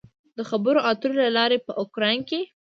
[0.37, 2.39] د خبرو اترو له لارې په اوکراین کې